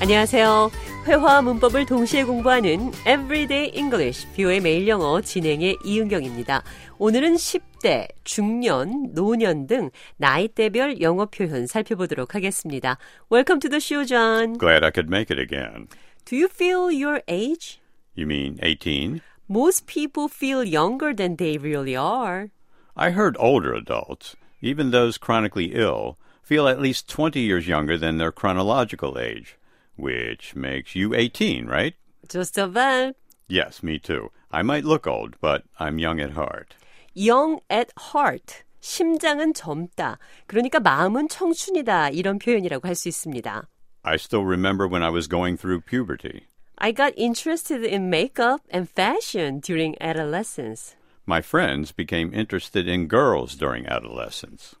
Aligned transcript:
안녕하세요. 0.00 0.70
회화와 1.06 1.42
문법을 1.42 1.86
동시에 1.86 2.24
공부하는 2.24 2.92
Everyday 3.06 3.72
English, 3.74 4.26
뷰의 4.34 4.60
매일 4.60 4.88
영어 4.88 5.20
진행의 5.20 5.78
이은경입니다. 5.84 6.62
오늘은 6.98 7.34
10대, 7.34 8.08
중년, 8.24 9.12
노년 9.14 9.66
등 9.66 9.90
나이대별 10.16 11.00
영어 11.00 11.26
표현 11.26 11.66
살펴보도록 11.66 12.34
하겠습니다. 12.34 12.96
Welcome 13.30 13.60
to 13.60 13.68
the 13.68 13.80
show, 13.80 14.06
John. 14.06 14.56
Glad 14.58 14.84
I 14.84 14.90
could 14.90 15.08
make 15.08 15.30
it 15.30 15.38
again. 15.38 15.88
Do 16.24 16.36
you 16.36 16.48
feel 16.48 16.90
your 16.90 17.20
age? 17.28 17.80
You 18.16 18.26
mean 18.26 18.58
18? 18.62 19.20
Most 19.46 19.86
people 19.86 20.28
feel 20.28 20.64
younger 20.64 21.14
than 21.14 21.36
they 21.36 21.58
really 21.58 21.96
are. 21.96 22.48
I 22.96 23.10
heard 23.10 23.36
older 23.38 23.74
adults, 23.74 24.36
even 24.62 24.90
those 24.90 25.18
chronically 25.18 25.72
ill, 25.74 26.16
feel 26.42 26.66
at 26.68 26.80
least 26.80 27.08
20 27.08 27.40
years 27.40 27.68
younger 27.68 27.98
than 27.98 28.16
their 28.16 28.32
chronological 28.32 29.18
age, 29.18 29.57
which 29.98 30.54
makes 30.56 30.94
you 30.94 31.14
18, 31.14 31.66
right? 31.66 31.94
Just 32.28 32.58
about. 32.58 33.14
Yes, 33.48 33.82
me 33.82 33.98
too. 33.98 34.30
I 34.50 34.62
might 34.62 34.84
look 34.84 35.06
old, 35.06 35.34
but 35.40 35.62
I'm 35.78 35.98
young 35.98 36.20
at 36.20 36.32
heart. 36.32 36.74
young 37.14 37.60
at 37.70 37.92
heart. 38.12 38.64
심장은 38.80 39.54
젊다. 39.54 40.18
그러니까 40.46 40.78
마음은 40.80 41.28
청춘이다. 41.28 42.10
이런 42.10 42.38
표현이라고 42.38 42.86
할 42.86 42.94
수 42.94 43.08
있습니다. 43.08 43.66
I 44.02 44.14
still 44.16 44.44
remember 44.44 44.86
when 44.86 45.02
I 45.02 45.10
was 45.10 45.28
going 45.28 45.56
through 45.58 45.82
puberty. 45.88 46.46
I 46.76 46.92
got 46.92 47.14
interested 47.16 47.84
in 47.86 48.08
makeup 48.10 48.60
and 48.72 48.88
fashion 48.90 49.60
during 49.60 49.94
adolescence. 50.00 50.96
My 51.26 51.40
friends 51.40 51.92
became 51.94 52.34
interested 52.34 52.86
in 52.90 53.08
girls 53.08 53.56
during 53.56 53.86
adolescence. 53.88 54.76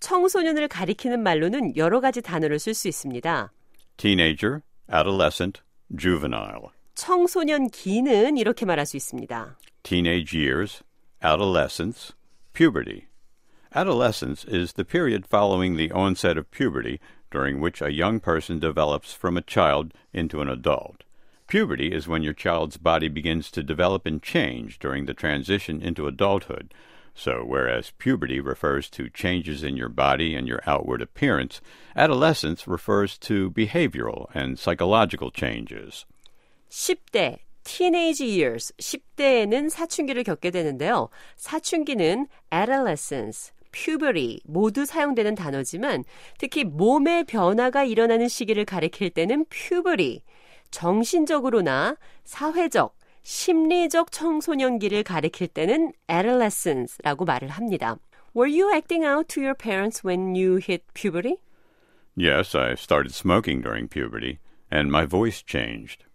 청소년을 0.00 0.68
가리키는 0.68 1.20
말로는 1.22 1.76
여러 1.76 2.00
가지 2.00 2.22
단어를 2.22 2.60
쓸 2.60 2.74
수 2.74 2.86
있습니다. 2.86 3.50
Teenager, 3.96 4.62
adolescent, 4.90 5.60
juvenile. 5.94 6.70
청소년 6.94 7.68
기는 7.70 8.36
이렇게 8.36 8.66
말할 8.66 8.86
수 8.86 8.96
있습니다. 8.96 9.56
teenage 9.84 10.34
years, 10.34 10.82
adolescence, 11.22 12.12
puberty. 12.52 13.06
Adolescence 13.74 14.44
is 14.44 14.72
the 14.74 14.84
period 14.84 15.26
following 15.26 15.76
the 15.76 15.90
onset 15.92 16.36
of 16.36 16.50
puberty 16.50 16.98
during 17.30 17.60
which 17.60 17.80
a 17.82 17.92
young 17.92 18.18
person 18.18 18.58
develops 18.58 19.12
from 19.12 19.36
a 19.36 19.42
child 19.42 19.92
into 20.12 20.40
an 20.40 20.48
adult. 20.48 21.04
Puberty 21.46 21.92
is 21.92 22.08
when 22.08 22.22
your 22.22 22.32
child's 22.34 22.76
body 22.76 23.08
begins 23.08 23.50
to 23.50 23.62
develop 23.62 24.06
and 24.06 24.22
change 24.22 24.78
during 24.78 25.06
the 25.06 25.14
transition 25.14 25.80
into 25.80 26.06
adulthood. 26.06 26.72
So, 27.14 27.42
whereas 27.44 27.90
puberty 27.98 28.38
refers 28.38 28.88
to 28.90 29.08
changes 29.10 29.64
in 29.64 29.76
your 29.76 29.88
body 29.88 30.36
and 30.36 30.46
your 30.46 30.60
outward 30.66 31.02
appearance, 31.02 31.60
adolescence 31.96 32.68
refers 32.68 33.18
to 33.26 33.50
behavioral 33.50 34.26
and 34.34 34.56
psychological 34.56 35.32
changes. 35.32 36.06
10대, 36.70 37.38
teenage 37.64 38.20
years, 38.20 38.72
10대에는 38.78 39.68
사춘기를 39.68 40.22
겪게 40.22 40.52
되는데요. 40.52 41.08
사춘기는 41.36 42.28
adolescence, 42.52 43.52
puberty 43.72 44.40
모두 44.44 44.84
사용되는 44.84 45.34
단어지만 45.34 46.04
특히 46.38 46.64
몸의 46.64 47.24
변화가 47.24 47.84
일어나는 47.84 48.28
시기를 48.28 48.64
가리킬 48.64 49.10
때는 49.10 49.44
puberty, 49.46 50.22
정신적으로나 50.70 51.96
사회적, 52.24 52.96
심리적 53.23 54.11
청소년기를 54.11 55.03
가리킬 55.03 55.47
때는 55.47 55.93
adolescence라고 56.09 57.25
말을 57.25 57.49
합니다. 57.49 57.97
Were 58.35 58.49
you 58.51 58.73
acting 58.73 59.05
out 59.05 59.27
to 59.33 59.41
your 59.41 59.55
parents 59.57 60.05
when 60.05 60.35
you 60.35 60.57
hit 60.57 60.83
puberty? 60.93 61.37
Yes, 62.17 62.55
I 62.55 62.73
started 62.73 63.13
smoking 63.13 63.61
during 63.63 63.87
puberty, 63.87 64.39
and 64.71 64.89
my 64.89 65.05
voice 65.07 65.43
changed. 65.45 66.05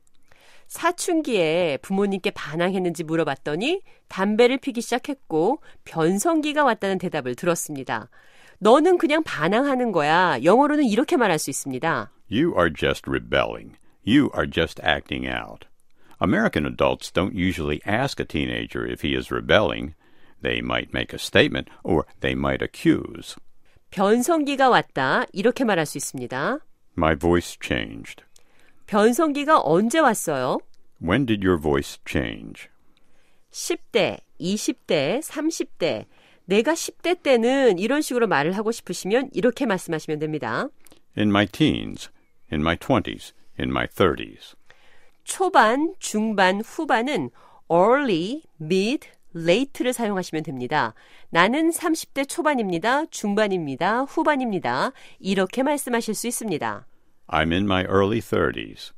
사춘기에 0.69 1.79
부모님께 1.81 2.31
반항했는지 2.33 3.03
물어봤더니 3.05 3.81
담배를 4.09 4.59
피기 4.59 4.83
시작했고 4.83 5.63
변성기가 5.85 6.63
왔다는 6.63 6.99
대답을 6.99 7.35
들었습니다. 7.35 8.11
너는 8.59 8.99
그냥 8.99 9.23
반항하는 9.23 9.93
거야. 9.93 10.39
영어로는 10.45 10.85
이렇게 10.85 11.17
말할 11.17 11.39
수 11.39 11.49
있습니다. 11.49 12.11
You 12.31 12.53
are 12.59 12.71
just 12.71 13.09
rebelling. 13.09 13.77
You 14.07 14.31
are 14.37 14.49
just 14.51 14.83
acting 14.85 15.27
out. 15.27 15.67
American 16.20 16.66
adults 16.66 17.12
don't 17.12 17.36
usually 17.36 17.82
ask 17.86 18.20
a 18.20 18.26
teenager 18.26 18.86
if 18.86 19.02
he 19.02 19.16
is 19.16 19.32
rebelling. 19.32 19.96
They 20.42 20.62
might 20.62 20.94
make 20.94 21.14
a 21.14 21.20
statement 21.20 21.70
or 21.84 22.06
they 22.22 22.34
might 22.34 22.62
accuse. 22.62 23.36
변성기가 23.92 24.70
왔다. 24.70 25.26
이렇게 25.34 25.64
말할 25.64 25.86
수 25.86 25.98
있습니다. 25.98 26.60
My 26.98 27.16
voice 27.16 27.58
changed. 27.62 28.24
변성기가 28.88 29.62
언제 29.64 30.00
왔어요? 30.00 30.60
When 31.02 31.26
did 31.26 31.46
your 31.46 31.60
voice 31.60 32.00
change? 32.08 32.70
10대, 33.52 34.20
20대, 34.40 35.22
30대. 35.22 36.06
내가 36.46 36.74
10대 36.74 37.22
때는 37.22 37.80
이런 37.80 38.02
식으로 38.02 38.28
말을 38.28 38.58
하고 38.58 38.72
싶으시면 38.72 39.30
이렇게 39.34 39.66
말씀하시면 39.66 40.20
됩니다. 40.20 40.68
In 41.18 41.30
my 41.30 41.46
teens, 41.46 42.10
in 42.52 42.62
my 42.62 42.76
20s, 42.76 43.34
in 43.60 43.70
my 43.70 43.88
30s. 43.88 44.56
초반, 45.29 45.95
중반, 45.99 46.63
후반은 46.63 47.31
early, 47.71 48.43
mid, 48.61 49.07
late를 49.37 49.93
사용하시면 49.93 50.43
됩니다. 50.43 50.95
나는 51.29 51.69
30대 51.69 52.27
초반입니다. 52.27 53.05
중반입니다. 53.11 54.01
후반입니다. 54.05 54.93
이렇게 55.21 55.63
말씀하실 55.63 56.15
수 56.15 56.27
있습니다. 56.27 56.87
I'm 57.29 57.53
in 57.53 57.65
my 57.65 57.85
early 57.85 58.21
30s. 58.21 58.93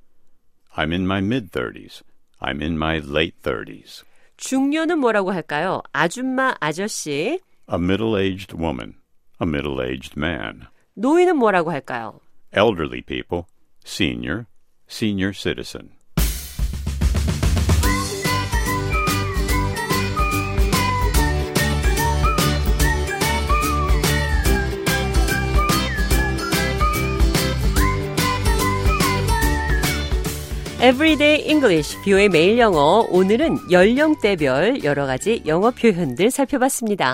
I'm 0.76 0.92
in 0.92 1.02
my 1.02 1.18
mid 1.18 1.50
30s. 1.50 2.02
I'm 2.40 2.62
in 2.62 2.74
my 2.76 2.98
late 2.98 3.36
30s. 3.42 4.04
중년은 4.36 5.00
뭐라고 5.00 5.32
할까요? 5.32 5.82
아줌마, 5.92 6.54
아저씨. 6.60 7.40
A 7.70 7.76
middle 7.76 8.16
aged 8.16 8.56
woman. 8.56 8.94
A 9.42 9.48
middle 9.48 9.84
aged 9.84 10.14
man. 10.16 10.62
노인은 10.94 11.36
뭐라고 11.36 11.72
할까요? 11.72 12.20
Elderly 12.56 13.02
people. 13.02 13.46
Senior. 13.84 14.46
Senior 14.88 15.34
citizen. 15.36 15.99
Everyday 30.82 31.46
English, 31.46 31.94
뷰의 32.06 32.30
매일 32.30 32.58
영어. 32.58 33.06
오늘은 33.10 33.70
연령대별 33.70 34.82
여러 34.82 35.04
가지 35.04 35.42
영어 35.44 35.70
표현들 35.70 36.30
살펴봤습니다. 36.30 37.06